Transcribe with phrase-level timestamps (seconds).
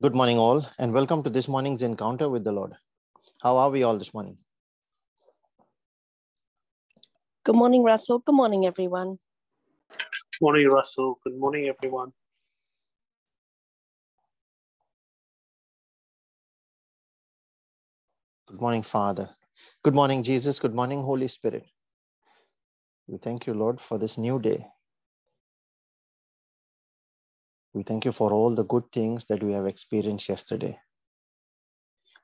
[0.00, 2.74] Good morning, all, and welcome to this morning's encounter with the Lord.
[3.42, 4.38] How are we all this morning?
[7.44, 8.20] Good morning, Russell.
[8.20, 9.18] Good morning, everyone.
[10.40, 11.18] Morning, Russell.
[11.24, 12.12] Good morning, everyone.
[18.48, 19.30] Good morning, Father.
[19.82, 20.60] Good morning, Jesus.
[20.60, 21.66] Good morning, Holy Spirit.
[23.08, 24.66] We thank you, Lord, for this new day.
[27.78, 30.80] We thank you for all the good things that we have experienced yesterday,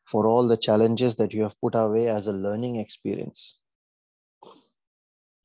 [0.04, 3.56] for all the challenges that you have put our way as a learning experience.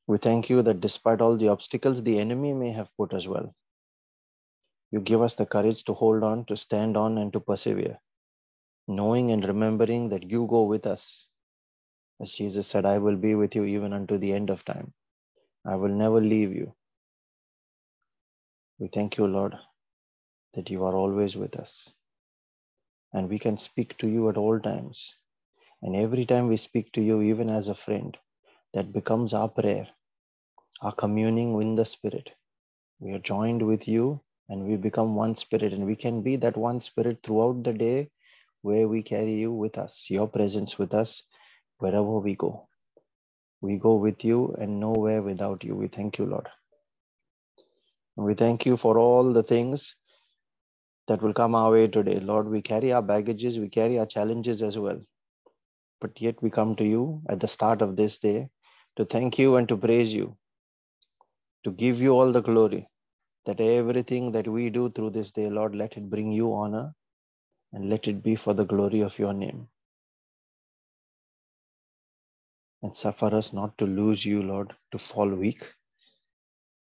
[0.08, 3.54] We thank you that despite all the obstacles the enemy may have put as well,
[4.90, 8.00] you give us the courage to hold on, to stand on, and to persevere,
[8.88, 11.28] knowing and remembering that you go with us.
[12.20, 14.92] As Jesus said, I will be with you even unto the end of time.
[15.64, 16.74] I will never leave you.
[18.80, 19.54] We thank you, Lord,
[20.54, 21.92] that you are always with us.
[23.12, 25.16] And we can speak to you at all times.
[25.82, 28.16] And every time we speak to you, even as a friend,
[28.74, 29.88] that becomes our prayer,
[30.82, 32.30] our communing in the Spirit.
[33.00, 34.20] We are joined with you
[34.50, 38.10] and we become one spirit, and we can be that one spirit throughout the day
[38.62, 41.22] where we carry you with us, your presence with us
[41.78, 42.68] wherever we go.
[43.60, 45.76] We go with you and nowhere without you.
[45.76, 46.48] We thank you, Lord.
[48.16, 49.94] We thank you for all the things
[51.08, 52.16] that will come our way today.
[52.16, 55.00] Lord, we carry our baggages, we carry our challenges as well.
[56.00, 58.48] But yet we come to you at the start of this day
[58.96, 60.36] to thank you and to praise you,
[61.64, 62.88] to give you all the glory,
[63.46, 66.94] that everything that we do through this day, Lord, let it bring you honor
[67.72, 69.68] and let it be for the glory of your name.
[72.82, 75.62] And suffer us not to lose you, Lord, to fall weak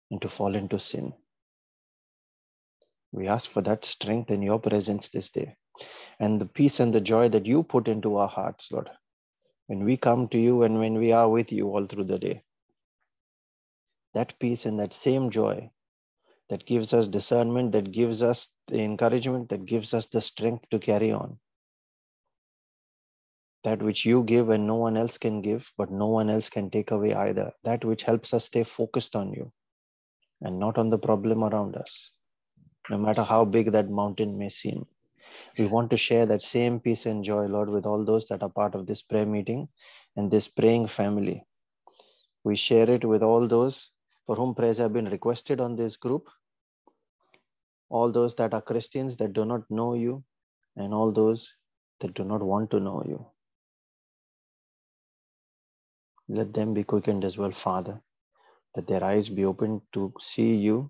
[0.09, 1.13] and to fall into sin.
[3.11, 5.55] We ask for that strength in your presence this day
[6.19, 8.89] and the peace and the joy that you put into our hearts, Lord,
[9.67, 12.43] when we come to you and when we are with you all through the day.
[14.13, 15.71] That peace and that same joy
[16.49, 20.79] that gives us discernment, that gives us the encouragement, that gives us the strength to
[20.79, 21.39] carry on.
[23.63, 26.69] That which you give and no one else can give, but no one else can
[26.69, 27.51] take away either.
[27.63, 29.51] That which helps us stay focused on you
[30.41, 32.11] and not on the problem around us
[32.89, 34.85] no matter how big that mountain may seem.
[35.57, 38.49] We want to share that same peace and joy, Lord, with all those that are
[38.49, 39.67] part of this prayer meeting
[40.15, 41.45] and this praying family.
[42.43, 43.91] We share it with all those
[44.25, 46.27] for whom prayers have been requested on this group,
[47.89, 50.23] all those that are Christians that do not know you,
[50.75, 51.53] and all those
[51.99, 53.25] that do not want to know you.
[56.29, 58.01] Let them be quickened as well, Father,
[58.73, 60.89] that their eyes be opened to see you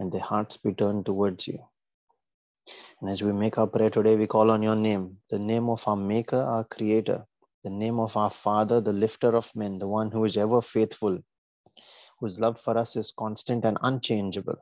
[0.00, 1.58] and their hearts be turned towards you.
[3.00, 5.86] And as we make our prayer today, we call on your name, the name of
[5.86, 7.26] our Maker, our Creator,
[7.64, 11.18] the name of our Father, the lifter of men, the one who is ever faithful,
[12.18, 14.56] whose love for us is constant and unchangeable,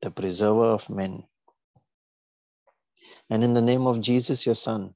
[0.00, 1.22] the preserver of men.
[3.30, 4.94] And in the name of Jesus, your Son,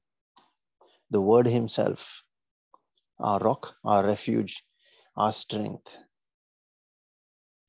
[1.09, 2.23] the Word Himself,
[3.17, 4.61] our rock, our refuge,
[5.15, 5.97] our strength,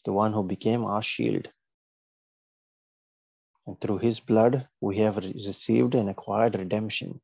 [0.05, 1.49] the one who became our shield.
[3.69, 7.21] And through his blood, we have received and acquired redemption.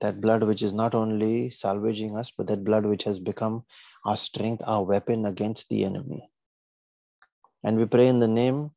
[0.00, 3.64] That blood, which is not only salvaging us, but that blood which has become
[4.06, 6.30] our strength, our weapon against the enemy.
[7.62, 8.70] And we pray in the name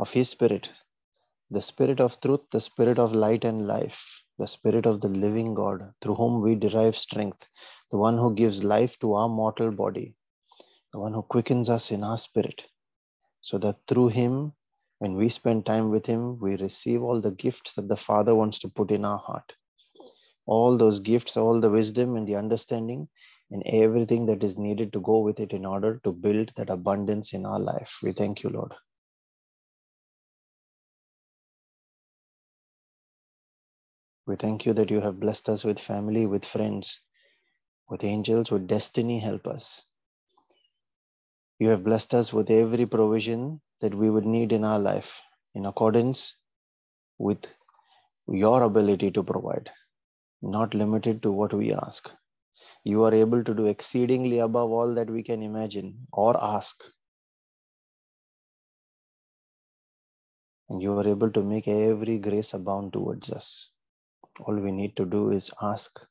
[0.00, 0.72] of his spirit,
[1.48, 5.54] the spirit of truth, the spirit of light and life, the spirit of the living
[5.54, 7.48] God, through whom we derive strength,
[7.92, 10.16] the one who gives life to our mortal body,
[10.92, 12.64] the one who quickens us in our spirit
[13.48, 14.52] so that through him
[14.98, 18.58] when we spend time with him we receive all the gifts that the father wants
[18.58, 19.54] to put in our heart.
[20.44, 23.08] All those gifts all the wisdom and the understanding
[23.50, 27.32] and everything that is needed to go with it in order to build that abundance
[27.32, 27.98] in our life.
[28.02, 28.74] We thank you lord.
[34.26, 37.00] We thank you that you have blessed us with family with friends
[37.88, 39.87] with angels with destiny help us
[41.58, 45.20] you have blessed us with every provision that we would need in our life
[45.54, 46.34] in accordance
[47.18, 47.46] with
[48.28, 49.70] your ability to provide,
[50.42, 52.12] not limited to what we ask.
[52.84, 56.82] You are able to do exceedingly above all that we can imagine or ask.
[60.68, 63.70] And you are able to make every grace abound towards us.
[64.40, 66.06] All we need to do is ask.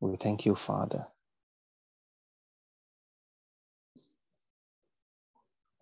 [0.00, 1.06] We thank you, Father.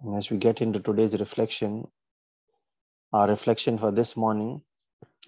[0.03, 1.87] And as we get into today's reflection,
[3.13, 4.63] our reflection for this morning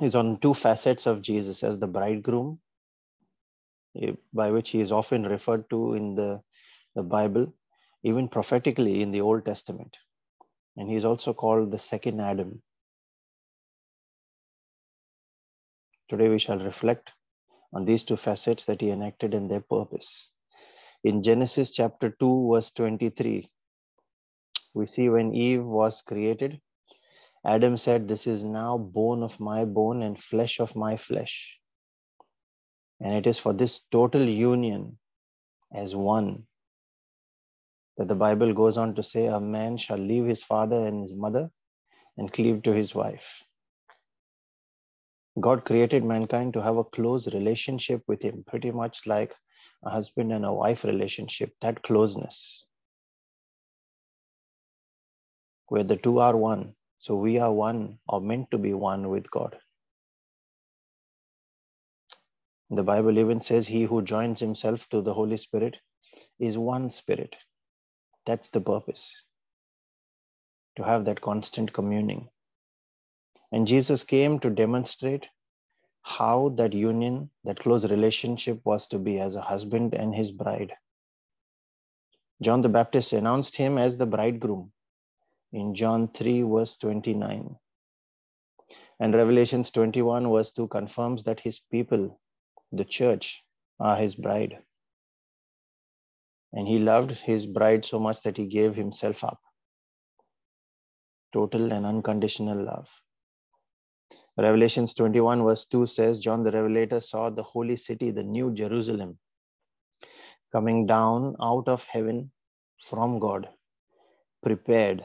[0.01, 2.59] is on two facets of Jesus as the bridegroom,
[4.01, 6.43] eh, by which he is often referred to in the,
[6.95, 7.53] the Bible,
[8.03, 9.97] even prophetically in the Old Testament.
[10.77, 12.63] And he is also called the second Adam.
[16.09, 17.11] Today we shall reflect
[17.75, 20.31] on these two facets that he enacted and their purpose.
[21.05, 23.51] In Genesis chapter 2, verse 23,
[24.75, 26.61] we see when Eve was created,
[27.45, 31.59] Adam said, This is now bone of my bone and flesh of my flesh.
[33.01, 34.99] And it is for this total union
[35.75, 36.45] as one
[37.97, 41.15] that the Bible goes on to say, A man shall leave his father and his
[41.15, 41.51] mother
[42.17, 43.43] and cleave to his wife.
[45.41, 49.35] God created mankind to have a close relationship with Him, pretty much like
[49.83, 52.67] a husband and a wife relationship, that closeness,
[55.73, 56.75] where the two are one.
[56.99, 59.57] So we are one or meant to be one with God.
[62.69, 65.79] The Bible even says, He who joins himself to the Holy Spirit
[66.39, 67.35] is one spirit.
[68.27, 69.15] That's the purpose
[70.77, 72.29] to have that constant communing.
[73.51, 75.27] And Jesus came to demonstrate
[76.03, 80.75] how that union, that close relationship was to be as a husband and his bride.
[82.43, 84.71] John the Baptist announced him as the bridegroom
[85.53, 87.57] in John 3, verse 29.
[89.01, 92.21] And Revelations 21, verse 2 confirms that his people,
[92.71, 93.45] the church,
[93.79, 94.59] are his bride.
[96.53, 99.41] And he loved his bride so much that he gave himself up.
[101.33, 103.03] Total and unconditional love.
[104.39, 109.19] Revelations 21, verse 2 says, John the Revelator saw the holy city, the new Jerusalem,
[110.53, 112.31] coming down out of heaven
[112.83, 113.49] from God,
[114.43, 115.05] prepared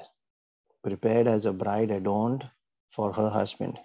[0.88, 2.50] prepared as a bride adorned
[2.90, 3.78] for her husband.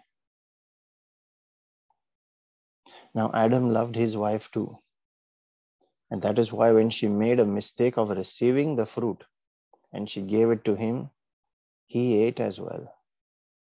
[3.13, 4.79] Now, Adam loved his wife too.
[6.13, 9.25] And that is why, when she made a mistake of receiving the fruit
[9.93, 11.11] and she gave it to him,
[11.87, 12.95] he ate as well.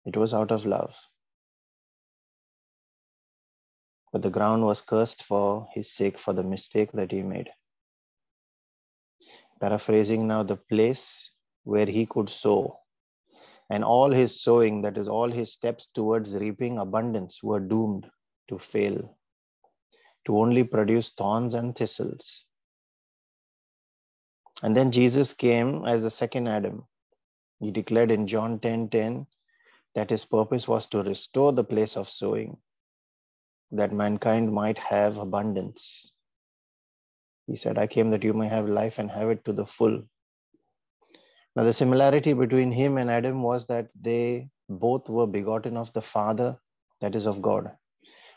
[0.05, 0.95] It was out of love.
[4.11, 7.51] But the ground was cursed for his sake, for the mistake that he made.
[9.61, 11.33] Paraphrasing now, the place
[11.63, 12.79] where he could sow
[13.69, 18.09] and all his sowing, that is, all his steps towards reaping abundance, were doomed
[18.47, 19.17] to fail,
[20.25, 22.45] to only produce thorns and thistles.
[24.63, 26.85] And then Jesus came as the second Adam.
[27.59, 29.27] He declared in John 10 10
[29.95, 32.57] that his purpose was to restore the place of sowing,
[33.71, 36.11] that mankind might have abundance.
[37.47, 40.03] He said, I came that you may have life and have it to the full.
[41.55, 46.01] Now, the similarity between him and Adam was that they both were begotten of the
[46.01, 46.57] Father,
[47.01, 47.71] that is of God.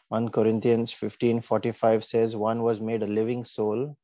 [0.08, 3.96] 1 Corinthians 15 45 says, One was made a living soul,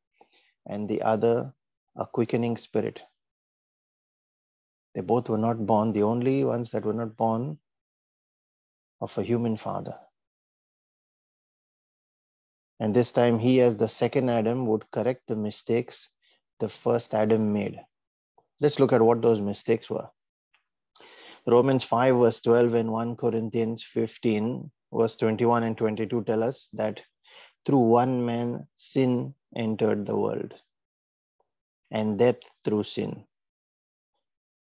[0.67, 1.53] and the other
[1.97, 3.03] a quickening spirit.
[4.95, 7.59] They both were not born, the only ones that were not born
[9.01, 9.97] of a human father.
[12.81, 16.11] And this time, he, as the second Adam, would correct the mistakes
[16.61, 17.81] the first Adam made.
[18.61, 20.09] Let's look at what those mistakes were.
[21.47, 27.00] Romans 5, verse 12, and 1 Corinthians 15, verse 21 and 22 tell us that
[27.65, 30.55] through one man sin entered the world,
[31.91, 33.25] and death through sin.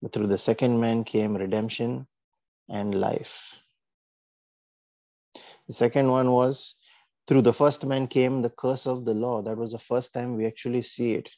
[0.02, 2.08] But through the second man came redemption
[2.70, 3.60] and life.
[5.68, 6.76] The second one was
[7.28, 9.42] through the first man came the curse of the law.
[9.42, 11.30] That was the first time we actually see it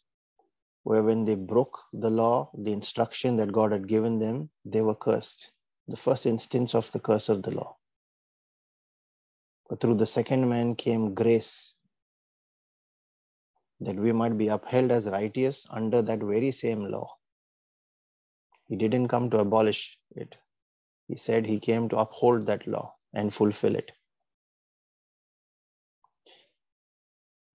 [0.86, 4.94] where when they broke the law, the instruction that God had given them, they were
[4.94, 5.52] cursed.
[5.88, 7.78] The first instance of the curse of the law.
[9.68, 11.74] But through the second man came grace,
[13.80, 17.16] that we might be upheld as righteous under that very same law.
[18.68, 20.36] He didn't come to abolish it.
[21.08, 23.92] He said he came to uphold that law and fulfill it.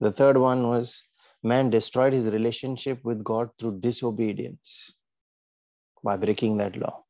[0.01, 1.05] The third one was
[1.43, 4.95] man destroyed his relationship with God through disobedience
[6.05, 7.05] by breaking that law.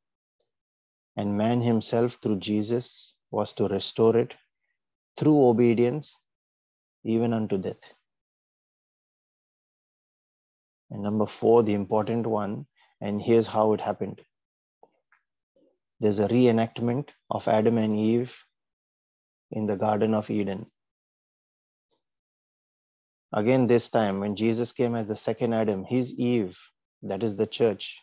[1.16, 4.34] And man himself, through Jesus, was to restore it
[5.16, 6.18] through obedience,
[7.04, 7.94] even unto death.
[10.90, 12.66] And number four, the important one,
[13.00, 14.20] and here's how it happened
[16.00, 18.34] there's a reenactment of Adam and Eve
[19.50, 20.66] in the Garden of Eden.
[23.32, 26.58] Again, this time when Jesus came as the second Adam, his Eve,
[27.02, 28.02] that is the church,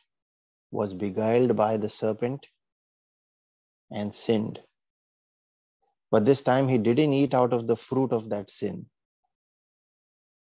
[0.71, 2.45] was beguiled by the serpent
[3.91, 4.59] and sinned.
[6.11, 8.85] But this time he didn't eat out of the fruit of that sin.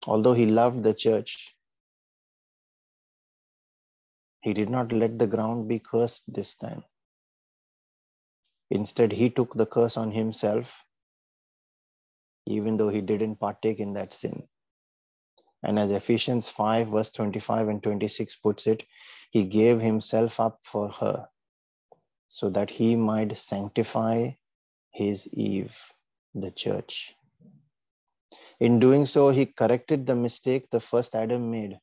[0.06, 1.56] Although he loved the church,
[4.42, 6.84] he did not let the ground be cursed this time.
[8.70, 10.86] Instead, he took the curse on himself,
[12.46, 14.44] even though he didn't partake in that sin.
[15.66, 18.86] And as Ephesians 5, verse 25 and 26 puts it,
[19.32, 21.28] he gave himself up for her
[22.28, 24.32] so that he might sanctify
[24.92, 25.76] his Eve,
[26.34, 27.16] the church.
[28.60, 31.80] In doing so, he corrected the mistake the first Adam made,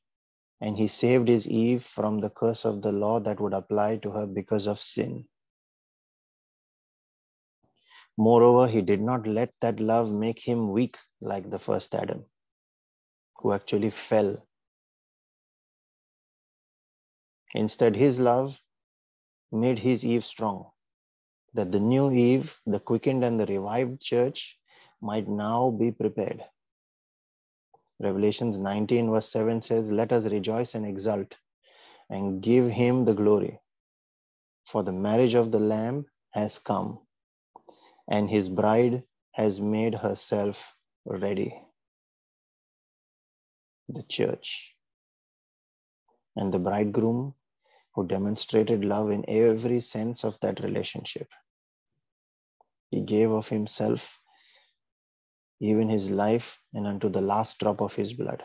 [0.61, 4.11] and he saved his Eve from the curse of the law that would apply to
[4.11, 5.27] her because of sin.
[8.17, 12.25] Moreover, he did not let that love make him weak like the first Adam,
[13.43, 14.47] who actually fell.
[17.55, 18.61] Instead, his love
[19.51, 20.71] made his Eve strong,
[21.53, 24.59] that the new Eve, the quickened and the revived church,
[25.01, 26.43] might now be prepared.
[28.01, 31.37] Revelations 19, verse 7 says, Let us rejoice and exult
[32.09, 33.61] and give him the glory,
[34.67, 37.01] for the marriage of the Lamb has come,
[38.09, 41.61] and his bride has made herself ready.
[43.89, 44.75] The church
[46.37, 47.35] and the bridegroom
[47.95, 51.29] who demonstrated love in every sense of that relationship.
[52.91, 54.21] He gave of himself,
[55.61, 58.43] even his life, and unto the last drop of his blood,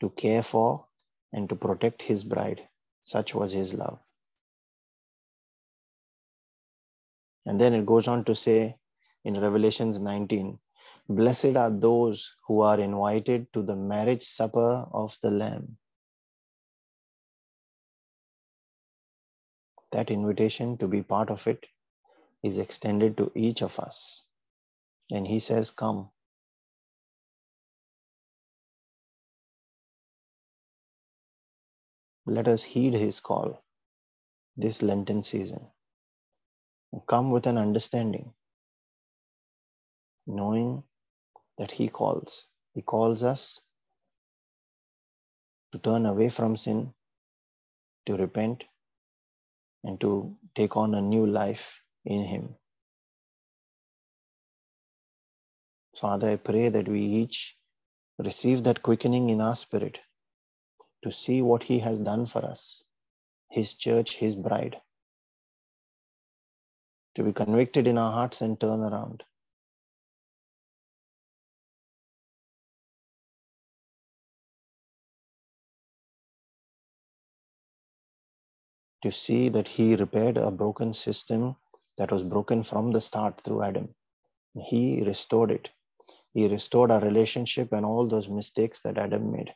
[0.00, 0.86] to care for
[1.32, 2.68] and to protect his bride.
[3.02, 4.02] Such was his love.
[7.44, 8.76] And then it goes on to say
[9.24, 10.58] in Revelations 19
[11.08, 15.78] Blessed are those who are invited to the marriage supper of the Lamb.
[19.96, 21.66] that invitation to be part of it
[22.42, 24.24] is extended to each of us.
[25.10, 26.10] And he says, Come.
[32.26, 33.62] Let us heed his call
[34.56, 35.68] this Lenten season.
[37.06, 38.32] Come with an understanding,
[40.26, 40.82] knowing
[41.58, 42.46] that he calls.
[42.74, 43.60] He calls us
[45.72, 46.92] to turn away from sin,
[48.06, 48.64] to repent,
[49.84, 52.56] and to take on a new life in Him.
[55.96, 57.56] Father, I pray that we each
[58.18, 60.00] receive that quickening in our spirit
[61.02, 62.82] to see what He has done for us,
[63.50, 64.76] His church, His bride,
[67.14, 69.22] to be convicted in our hearts and turn around.
[79.02, 81.56] To see that he repaired a broken system
[81.98, 83.94] that was broken from the start through Adam.
[84.54, 85.70] He restored it.
[86.34, 89.54] He restored our relationship and all those mistakes that Adam made.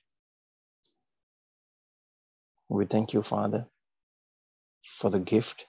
[2.69, 3.67] We thank you, Father,
[4.85, 5.67] for the gift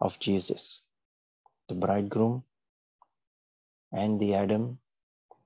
[0.00, 0.82] of Jesus,
[1.68, 2.44] the bridegroom
[3.92, 4.78] and the Adam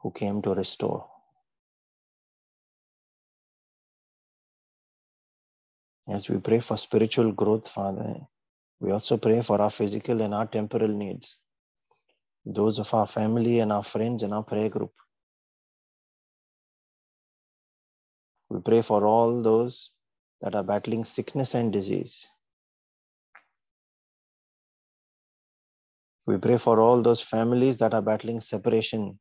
[0.00, 1.11] who came to restore.
[6.12, 8.16] As we pray for spiritual growth, Father,
[8.80, 11.38] we also pray for our physical and our temporal needs,
[12.44, 14.92] those of our family and our friends in our prayer group.
[18.50, 19.90] We pray for all those
[20.42, 22.28] that are battling sickness and disease.
[26.26, 29.18] We pray for all those families that are battling separation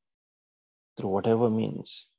[0.98, 2.10] through whatever means.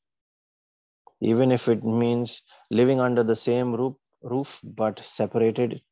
[1.21, 5.83] Even if it means living under the same roof, roof but separated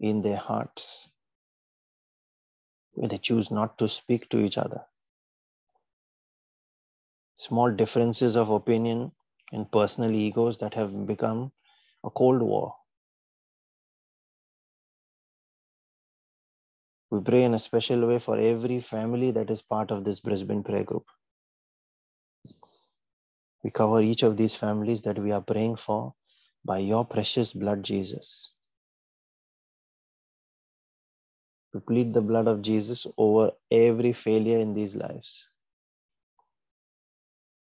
[0.00, 1.10] in their hearts.
[2.92, 4.82] Where they choose not to speak to each other.
[7.34, 9.12] Small differences of opinion
[9.52, 11.52] and personal egos that have become
[12.02, 12.74] a cold war.
[17.10, 20.64] We pray in a special way for every family that is part of this brisbane
[20.64, 21.06] prayer group.
[23.62, 26.14] We cover each of these families that we are praying for
[26.66, 28.52] by your precious blood, Jesus.
[31.72, 35.48] We plead the blood of Jesus over every failure in these lives.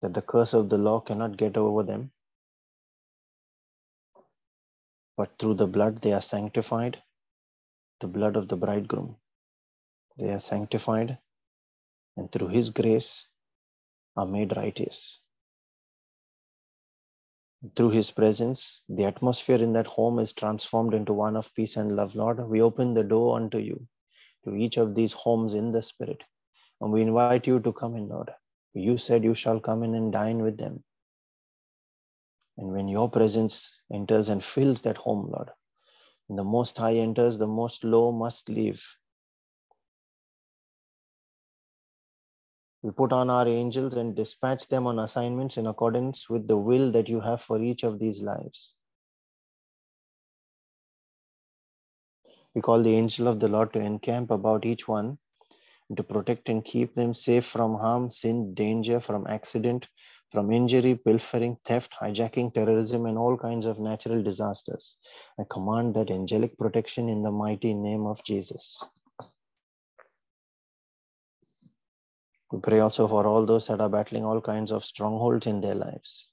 [0.02, 2.10] That the curse of the law cannot get over them.
[5.16, 7.02] But through the blood, they are sanctified,
[8.00, 9.16] the blood of the bridegroom.
[10.18, 11.18] They are sanctified,
[12.16, 13.26] and through his grace
[14.16, 15.20] are made righteous.
[17.76, 21.94] Through his presence, the atmosphere in that home is transformed into one of peace and
[21.94, 22.14] love.
[22.14, 23.86] Lord, we open the door unto you
[24.44, 26.22] to each of these homes in the spirit.
[26.80, 28.30] And we invite you to come in, Lord.
[28.72, 30.84] You said you shall come in and dine with them.
[32.56, 35.50] And when your presence enters and fills that home, Lord,
[36.30, 38.82] the most high enters, the most low must leave.
[42.82, 46.90] We put on our angels and dispatch them on assignments in accordance with the will
[46.92, 48.76] that you have for each of these lives.
[52.54, 55.18] We call the angel of the Lord to encamp about each one
[55.96, 59.88] to protect and keep them safe from harm, sin, danger, from accident,
[60.30, 64.96] from injury, pilfering, theft, hijacking, terrorism, and all kinds of natural disasters.
[65.38, 68.82] I command that angelic protection in the mighty name of Jesus.
[72.50, 75.76] We pray also for all those that are battling all kinds of strongholds in their
[75.76, 76.28] lives.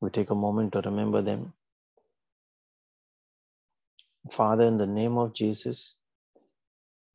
[0.00, 1.52] We take a moment to remember them.
[4.30, 5.96] Father, in the name of Jesus,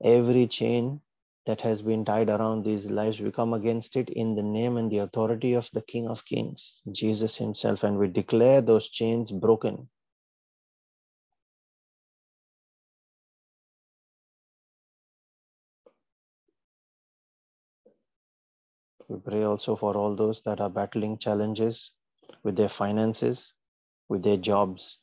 [0.03, 1.01] every chain
[1.45, 4.91] that has been tied around these lives, we come against it in the name and
[4.91, 9.87] the authority of the King of Kings, Jesus Himself, and we declare those chains broken.
[19.07, 21.91] We pray also for all those that are battling challenges
[22.43, 23.53] with their finances,
[24.09, 24.99] with their jobs.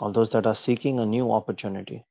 [0.00, 2.04] All those that are seeking a new opportunity.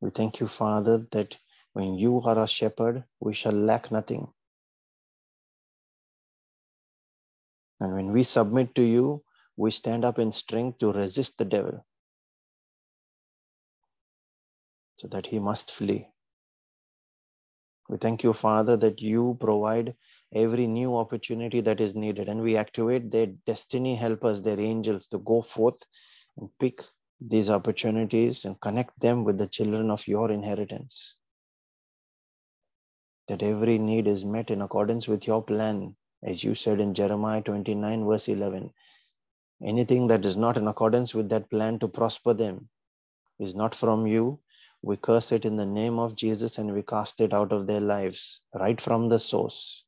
[0.00, 1.36] We thank you, Father, that
[1.72, 4.28] when you are a shepherd, we shall lack nothing.
[7.80, 9.24] And when we submit to you,
[9.56, 11.84] we stand up in strength to resist the devil
[14.98, 16.08] so that he must flee.
[17.88, 19.94] We thank you, Father, that you provide
[20.34, 25.18] every new opportunity that is needed and we activate their destiny helpers, their angels to
[25.18, 25.82] go forth
[26.36, 26.82] and pick
[27.20, 31.16] these opportunities and connect them with the children of your inheritance.
[33.28, 37.40] That every need is met in accordance with your plan, as you said in Jeremiah
[37.40, 38.70] 29, verse 11.
[39.64, 42.68] Anything that is not in accordance with that plan to prosper them
[43.40, 44.38] is not from you.
[44.82, 47.80] We curse it in the name of Jesus and we cast it out of their
[47.80, 49.84] lives right from the source.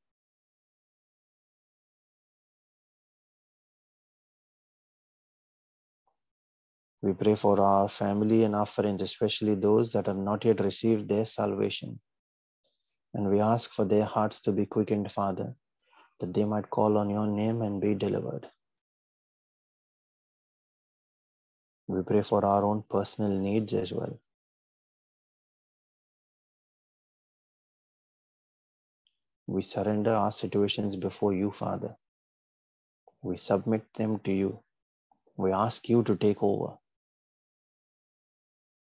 [7.03, 11.09] We pray for our family and our friends, especially those that have not yet received
[11.09, 12.01] their salvation.
[13.15, 15.55] And we ask for their hearts to be quickened, Father,
[16.21, 18.49] that they might call on your name and be delivered.
[21.89, 24.21] We pray for our own personal needs as well.
[29.51, 31.97] We surrender our situations before you, Father.
[33.21, 34.61] We submit them to you.
[35.37, 36.75] We ask you to take over.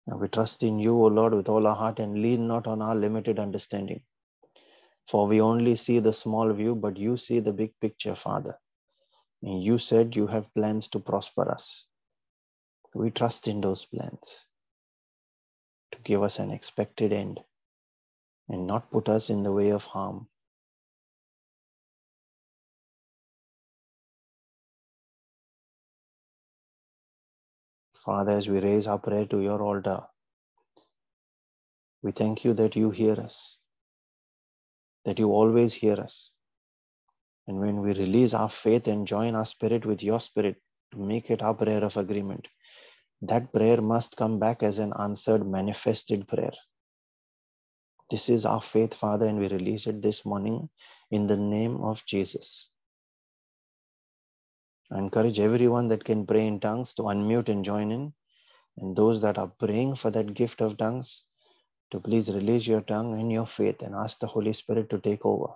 [0.07, 2.81] And we trust in you, O Lord, with all our heart and lean not on
[2.81, 4.01] our limited understanding.
[5.05, 8.57] For we only see the small view, but you see the big picture, Father.
[9.43, 11.85] And you said you have plans to prosper us.
[12.95, 14.47] We trust in those plans
[15.91, 17.41] to give us an expected end
[18.49, 20.27] and not put us in the way of harm.
[28.07, 30.01] Father, as we raise our prayer to your altar,
[32.01, 33.59] we thank you that you hear us,
[35.05, 36.31] that you always hear us.
[37.47, 40.55] And when we release our faith and join our spirit with your spirit
[40.93, 42.47] to make it our prayer of agreement,
[43.21, 46.53] that prayer must come back as an answered, manifested prayer.
[48.09, 50.69] This is our faith, Father, and we release it this morning
[51.11, 52.69] in the name of Jesus.
[54.91, 58.13] I encourage everyone that can pray in tongues to unmute and join in.
[58.77, 61.23] And those that are praying for that gift of tongues,
[61.91, 65.25] to please release your tongue and your faith and ask the Holy Spirit to take
[65.25, 65.53] over.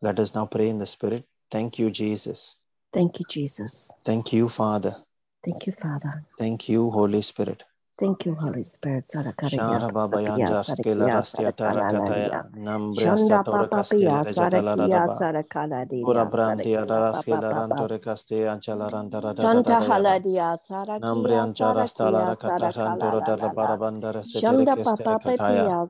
[0.00, 1.24] Let us now pray in the Spirit.
[1.50, 2.56] Thank you, Jesus.
[2.92, 3.92] Thank you, Jesus.
[4.04, 4.96] Thank you, Father.
[5.44, 6.24] Thank you, Father.
[6.38, 7.62] Thank you, Holy Spirit.
[7.98, 9.06] Thank you, Holy Spirit.
[9.46, 14.78] Shara baba yanja skela rastia tara kataya nambria Shanda tora papa kastela pia rejatala sarakia
[14.78, 20.56] radaba sarakala pura dia brantia sarakia raskela papa rantore kastea anchala rantara Santa radaba haladia
[20.58, 25.16] sarakia nambriancha rastala sarakia rakata sarakala santoro la dalla la la barabandara setere Shanda kestere
[25.16, 25.86] papa kataya pia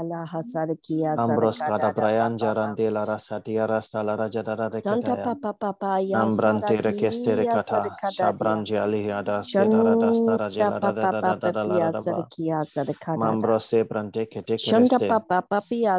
[1.16, 5.18] Ambros cata brayan Papa jarande la rasatia rasta la rajadara de Santa kataya.
[5.18, 7.98] Papa Papa Ya Nambrante rekestere Sarakia kata.
[8.00, 11.52] Sarakada Dia Sabranji alihiada stedara Shanda dastara jela da da Papa da da da Papa
[11.52, 12.30] da la Pia da da ba.
[12.32, 15.22] Sarakia Sarakada Mambros se brante kete kereste.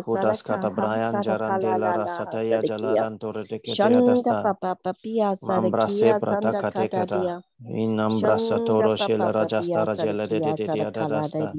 [0.06, 4.52] Kudas kata brayan jarande Sarakala la Lala rasataya Sarakia jalarantore de kete adasta.
[5.36, 6.56] Sarakia prata Sanda.
[6.56, 10.82] Kadadia In nambra Shanda satoro Papa shela Papia rajastara jela de de Sarakia de de
[10.86, 11.58] Sarakala adadasta.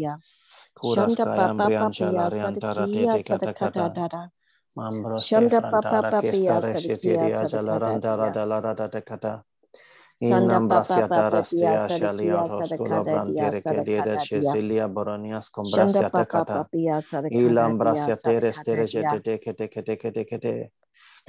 [0.85, 3.95] Shanda Papa Papia Sarakia de kata Sarakada kata.
[3.95, 4.31] Dada
[4.77, 8.75] Mambro se Shanda Papa frantara Papia kestare Sarakia sheteria Sarakada jalarandara Dia de la da
[8.75, 9.45] da de kata.
[10.21, 14.57] In Sanda nambrasia Papa Papia shalia Sarakia roscola Sarakada Dia brantere que de Sarakada Dia
[14.61, 16.53] Cecilia boronias combrasia Papa tecata.
[16.53, 20.73] Papia Sarakada Dia Ilambrasia teres Sarakada tereje Dia de de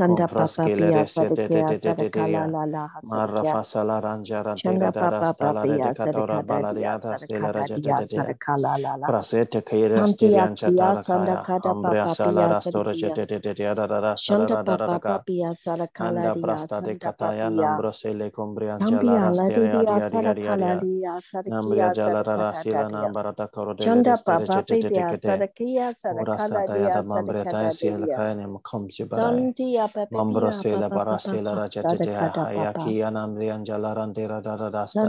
[0.01, 0.25] de de de de.
[0.25, 3.45] Sanda papa pia de de sadekea de de de de sadekala la la Marra hasadekea.
[3.45, 7.95] fasala ranjara Shanda tera dara papa papia redicatora sadekada dia baladiata stela sadekada rajete dia
[7.95, 8.23] de de.
[8.25, 9.09] sadekala la la.
[9.09, 9.61] Prasete
[9.95, 11.49] Santia stirian chatala kaya.
[11.63, 12.49] Ambria papa sala
[12.89, 15.23] pia de de de de da da da Shanda da da da papa da.
[15.53, 17.51] sadekala Anda dia prasta de kataya papia.
[17.51, 20.81] nambrosele combrian jala Tambia la rastere dia adi adi adi sadekala adi.
[20.81, 23.11] dia Nambria jalarara sadekada sila dia.
[23.11, 25.45] nambarata korodele Shanda destere papa papia kete.
[25.45, 28.09] sadekia Ura sadekala sata yada dia mambre taya sadekada sila dia.
[28.09, 29.49] kaya ne mukham jibarai.
[29.93, 32.49] Santia Mambro papia sila papa bara papa sila raja tete sadekada papa.
[32.49, 35.07] hayaki anamrian jalaran tera dara dasta.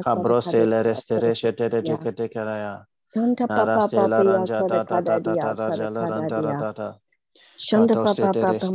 [0.00, 2.84] Sila dia restere shete tete sadakada kete keraya.
[3.14, 5.00] Santa papa Narastela ranja dia da da
[5.70, 6.94] jalaran dara da.
[7.58, 8.72] Shanda papa jalaran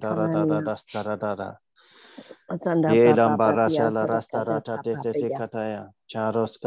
[0.00, 1.52] dara da da sadakanania dastara da da.
[2.64, 5.28] Sanda Ye papa lambara papaya shala rasta sadakada rata papa tete tete.
[6.08, 6.58] Charos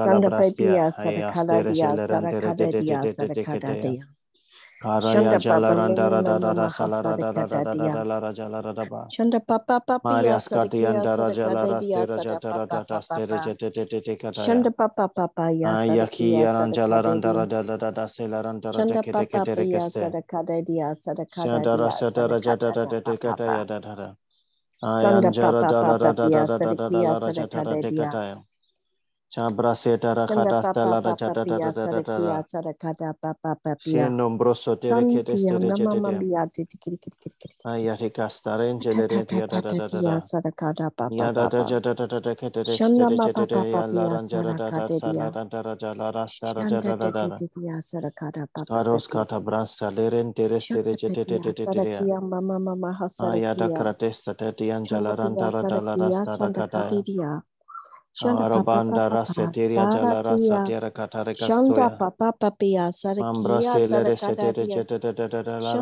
[2.55, 3.81] tete tete tete sadakada kete.
[3.81, 4.05] dia
[4.81, 5.75] Karaya Shanda papa
[6.69, 7.17] salara
[9.45, 12.99] papa papaya Marias sadakia katianda raja la sadakada dia rastera jata sadapa da da da
[12.99, 14.35] papa papa jete tete tete kataya.
[14.45, 18.73] Shanda papa papaya Ayaki sadakia yaranja la randa sadakada ra da da da da selaranda
[18.73, 19.99] ra Shanda teke teke papa tere pia keste.
[20.01, 23.67] sadakada dia sadakada Shadara dia satara jata sadakada da da da da papa kataya pa.
[23.67, 24.15] da da da.
[24.91, 26.13] Sanda Ayanjara papa da la da
[29.29, 32.19] Chabra setara Shanda khadasta papa la ra papa jata da da pia da da da
[32.19, 32.37] da.
[32.37, 34.09] sadakia sadakada papa papia.
[34.09, 36.17] nombroso tere kete stere jete de.
[36.17, 37.65] mambia titi kiri kiri kiri kiri kiri.
[37.65, 40.19] Ayati kastaren Ta jelere ta ta dia da ta da ta da da dia da.
[40.19, 41.65] sadakada papa Ya da da papa.
[41.65, 44.87] da da da da da kete de stere jete de ya la ranjara da da
[44.87, 45.31] sadakada sa la dia.
[45.31, 47.77] da da ra ja la rasta ra ja Shanda da da te te te dia
[47.81, 51.95] sadakada papa Karos kata brasta leren tere stere jete de de de de de.
[51.99, 53.73] sadakia mama mama Ayada hasadakia.
[53.73, 57.43] kratesta tetian Shandakia jalarandara Sadakia dalarasta rakataya.
[58.19, 60.65] Papa Arabanda Papa raseteria jalarasa Sarakia.
[60.65, 60.91] tera
[61.35, 61.97] Shanda katarekastoya.
[61.97, 62.91] Papa Papia
[64.35, 65.37] de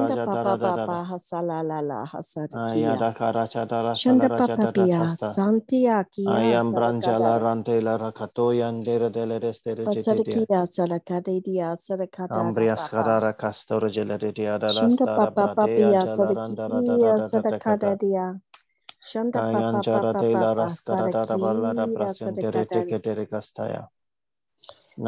[0.07, 0.87] la Shanda Papa dara da da da.
[0.87, 2.57] Papa Hasalalala Hasadakia.
[2.71, 5.37] Ayada karacha dara salara Papa jada da Pia tasta.
[5.37, 10.45] Santiakia Ayam branjala rante la rakatoyan dere dele restere jete dia.
[10.47, 12.89] Pasadakia Sadakadidia Sadakadada Ambrias Papa.
[12.89, 17.95] karara kastor jelere dia dara stara Papa bradeya Papia jalarandara da da Sadakia da
[19.33, 22.71] Kayan Papa jara Papa tela Papa raskara da da balada Sadakia prasentere Sadakadadia.
[22.71, 23.87] teke tere kastaya.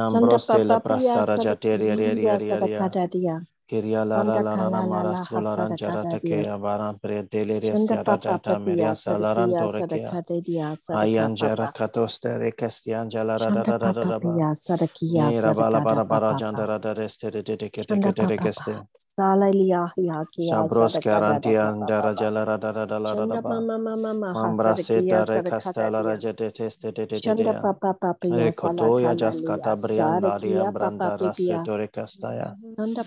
[0.03, 2.83] Sanda Nambroste la papapia prastara jateria ria ria sadakia ria ria.
[2.89, 3.35] sadakadadia.
[3.69, 6.49] Kiria la la la la la kalalala maras kularan jarata ke hasadakadadia.
[6.55, 10.17] avaran pre deleres Shanda tiara data meria salaran torekia.
[10.17, 11.73] sadakadadia Ayan jara sadakapapa.
[11.73, 14.41] katoste rekastian jalara da Shanda da da da da ba.
[14.41, 16.35] papapia sadakia Ni rabala sadakada bara bara papapa.
[16.35, 18.75] jandara da reste de de de ke te Shanda ke keste.
[19.19, 22.15] Salalia hiakia Shabros sadakada karantian jara papapa.
[22.15, 23.49] jalara da da da la da da Shanda ba.
[23.49, 27.65] mama mama maha Mambra sadakia seta rekasta la raja de teste de Shanda ya.
[27.73, 31.19] papapia Rekotoya jaskata salakalalia brian larian branda papapia.
[31.19, 32.55] raseto rekastaya.
[32.77, 33.03] Sanda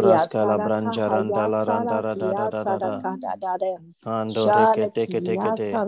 [0.00, 2.94] papa papia Kuras kala saraka branjaranda haya la randa ra da da da da da.
[2.96, 3.56] da da da
[4.06, 5.82] Ando reke teke teke te.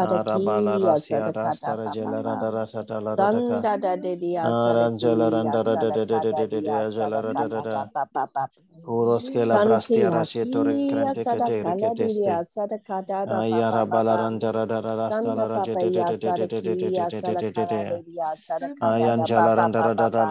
[0.00, 3.60] Arabala rasia da rastara jela papa rada rasata la radaka.
[3.60, 6.82] sanda da de dia Aranjala sarakia randa rada de de sadaka de da
[7.22, 7.90] da da da da.
[7.94, 8.48] papa papa
[8.84, 12.44] Kuros ke la brastia santia rasieto kia rekrente ke te sadaka la dia reketeste.
[12.44, 16.04] sadaka da da papa Ayara bala papa randa rada rasta la Sanda raja de ya
[16.04, 17.84] de de de de de de de sarakia de de de sadaka de.
[17.88, 20.28] da dia sadaka da da Ayanjala papa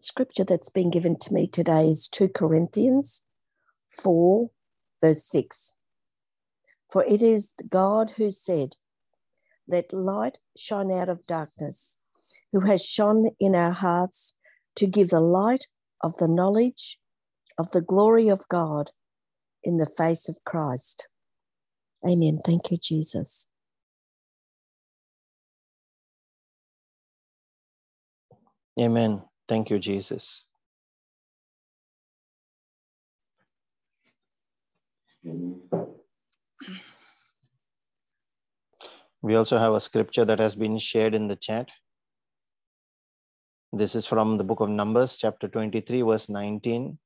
[0.00, 3.24] Scripture that's been given to me today is 2 Corinthians
[3.90, 4.50] 4,
[5.02, 5.76] verse 6.
[6.90, 8.76] For it is God who said,
[9.66, 11.98] Let light shine out of darkness,
[12.52, 14.34] who has shone in our hearts
[14.76, 15.66] to give the light
[16.02, 16.98] of the knowledge
[17.58, 18.90] of the glory of God
[19.64, 21.08] in the face of Christ.
[22.08, 22.40] Amen.
[22.44, 23.48] Thank you, Jesus.
[28.80, 29.22] Amen.
[29.48, 30.44] Thank you, Jesus.
[39.22, 41.70] We also have a scripture that has been shared in the chat.
[43.72, 46.98] This is from the book of Numbers, chapter 23, verse 19,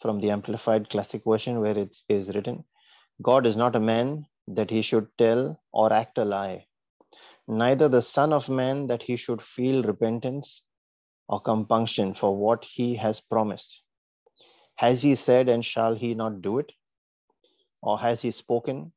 [0.00, 2.64] from the Amplified Classic Version, where it is written
[3.22, 6.66] God is not a man that he should tell or act a lie,
[7.46, 10.62] neither the Son of Man that he should feel repentance
[11.28, 13.82] or compunction for what he has promised.
[14.76, 16.72] Has he said, and shall he not do it?
[17.82, 18.92] Or has he spoken,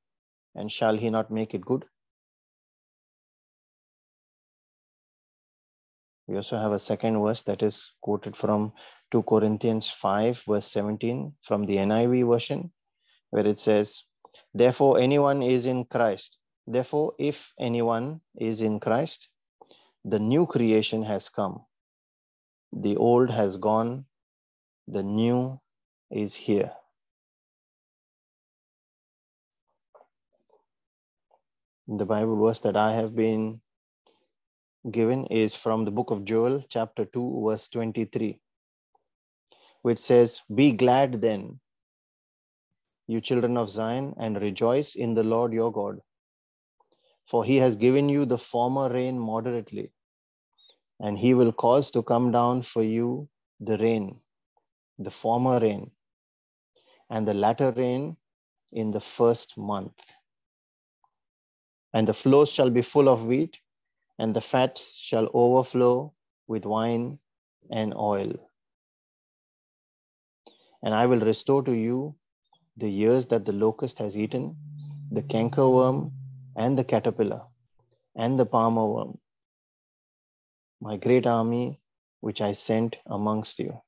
[0.56, 1.86] and shall he not make it good?
[6.28, 8.74] We also have a second verse that is quoted from
[9.12, 12.72] 2 Corinthians 5, verse 17 from the NIV version,
[13.30, 14.04] where it says,
[14.54, 16.40] Therefore, anyone is in Christ.
[16.66, 19.30] Therefore, if anyone is in Christ,
[20.04, 21.67] the new creation has come.
[22.74, 24.06] The old has gone,
[24.88, 25.60] the new
[26.12, 26.74] is here.
[31.88, 33.62] The Bible verse that I have been
[34.92, 38.40] given is from the book of Joel, chapter 2, verse 23,
[39.82, 41.60] which says, Be glad then,
[43.08, 46.00] you children of Zion, and rejoice in the Lord your God,
[47.26, 49.92] for he has given you the former rain moderately,
[51.00, 53.28] and he will cause to come down for you
[53.60, 54.20] the rain,
[54.98, 55.92] the former rain,
[57.10, 58.18] and the latter rain
[58.72, 60.14] in the first month.
[61.94, 63.58] And the flows shall be full of wheat,
[64.20, 66.14] and the fats shall overflow
[66.48, 67.20] with wine
[67.72, 68.34] and oil.
[70.84, 72.16] And I will restore to you
[72.76, 74.56] the years that the locust has eaten,
[75.12, 76.12] the cankerworm,
[76.56, 77.42] and the caterpillar,
[78.16, 79.18] and the palmer worm,
[80.82, 81.80] my great army
[82.22, 83.82] which I sent amongst you.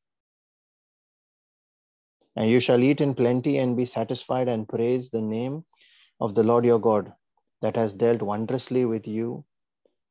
[2.35, 5.65] And you shall eat in plenty and be satisfied and praise the name
[6.19, 7.11] of the Lord your God
[7.61, 9.43] that has dealt wondrously with you,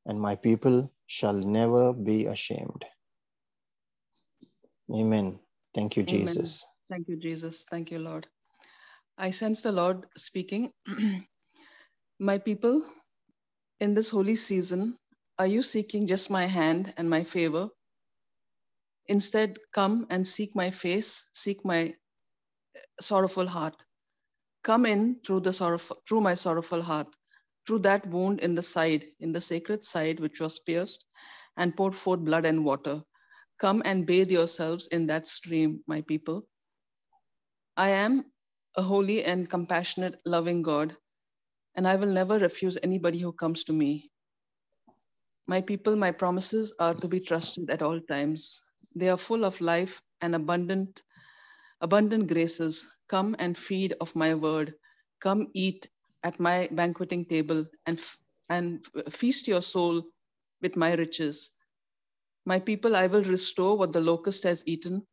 [0.06, 2.84] and my people shall never be ashamed.
[4.94, 5.38] Amen.
[5.74, 6.26] Thank you, Amen.
[6.26, 6.64] Jesus.
[6.90, 7.64] Thank you, Jesus.
[7.64, 8.26] Thank you, Lord.
[9.16, 10.72] I sense the Lord speaking.
[12.18, 12.82] my people,
[13.80, 14.96] in this holy season,
[15.38, 17.68] are you seeking just my hand and my favor?
[19.06, 21.94] Instead, come and seek my face, seek my
[22.76, 23.76] eh, sorrowful heart.
[24.64, 27.08] Come in through the sorrowful, through my sorrowful heart,
[27.66, 31.06] through that wound in the side, in the sacred side which was pierced
[31.56, 33.02] and poured forth blood and water.
[33.58, 36.46] Come and bathe yourselves in that stream, my people.
[37.76, 38.26] I am
[38.76, 40.96] a holy and compassionate, loving God,
[41.76, 44.07] and I will never refuse anybody who comes to me.
[45.48, 48.62] My people, my promises are to be trusted at all times.
[48.94, 51.02] They are full of life and abundant,
[51.80, 52.86] abundant graces.
[53.08, 54.74] Come and feed of my word.
[55.20, 55.88] Come eat
[56.24, 58.00] at my banqueting table and
[58.50, 60.02] and feast your soul
[60.62, 61.52] with my riches.
[62.46, 65.06] My people, I will restore what the locust has eaten.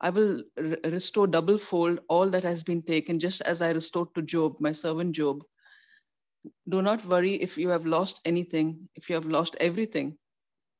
[0.00, 4.14] I will re- restore double fold all that has been taken, just as I restored
[4.14, 5.42] to Job, my servant Job.
[6.68, 10.18] Do not worry if you have lost anything, if you have lost everything,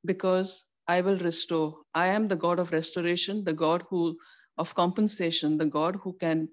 [0.07, 1.79] because I will restore.
[1.95, 4.19] I am the God of restoration, the God who
[4.59, 6.49] of compensation, the God who can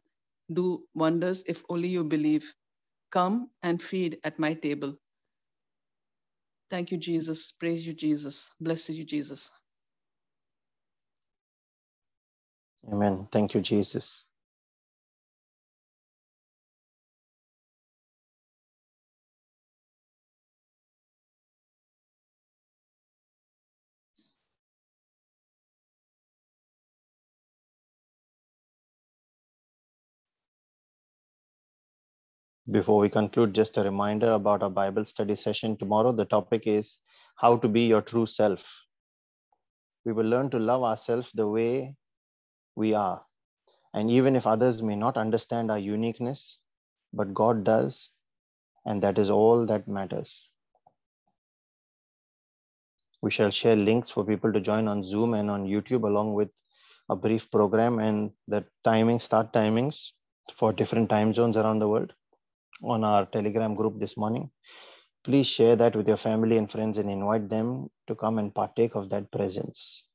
[0.54, 2.54] do wonders if only you believe.
[3.12, 4.96] Come and feed at my table.
[6.72, 7.54] Thank you, Jesus.
[7.54, 8.56] Praise you, Jesus.
[8.62, 9.52] Bless you, Jesus.
[12.92, 13.28] Amen.
[13.32, 14.26] Thank you, Jesus.
[32.70, 36.12] Before we conclude, just a reminder about our Bible study session tomorrow.
[36.12, 37.00] The topic is
[37.38, 38.86] how to be your true self.
[40.04, 41.96] We will learn to love ourselves the way
[42.76, 43.24] we are.
[43.94, 46.60] And even if others may not understand our uniqueness,
[47.14, 48.10] but God does,
[48.86, 50.50] and that is all that matters.
[53.22, 56.50] We shall share links for people to join on Zoom and on YouTube, along with
[57.08, 60.12] a brief program and the timing, start timings
[60.52, 62.14] for different time zones around the world
[62.84, 64.50] on our Telegram group this morning.
[65.24, 68.96] Please share that with your family and friends and invite them to come and partake
[68.96, 70.08] of that presence.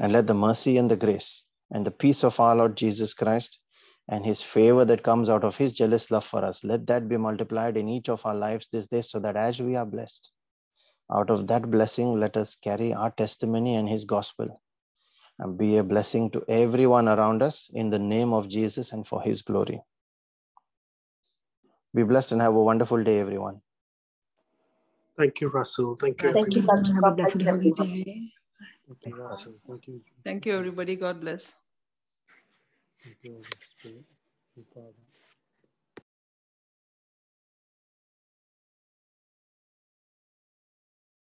[0.00, 3.60] And let the mercy and the grace and the peace of our Lord Jesus Christ
[4.08, 7.16] and his favor that comes out of his jealous love for us, let that be
[7.16, 10.30] multiplied in each of our lives this day so that as we are blessed,
[11.12, 14.60] out of that blessing, let us carry our testimony and his gospel
[15.38, 19.22] and be a blessing to everyone around us in the name of Jesus and for
[19.22, 19.80] his glory.
[21.94, 23.60] Be blessed and have a wonderful day, everyone.
[25.16, 25.96] Thank you, Russell.
[25.96, 26.32] Thank you.
[26.32, 26.76] Thank you, everyone.
[26.78, 26.94] Pastor.
[26.94, 28.32] Have a God blessed bless holy day.
[28.88, 29.54] Thank you, Russell.
[29.66, 30.00] Thank you.
[30.24, 30.96] Thank you, everybody.
[30.96, 31.58] God bless.